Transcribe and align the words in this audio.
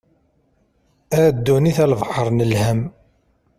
A 1.19 1.21
ddunit 1.35 1.77
a 1.83 1.85
lebḥer 1.91 2.27
n 2.31 2.45
lhem. 2.51 2.81